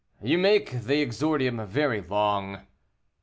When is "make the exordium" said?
0.39-1.63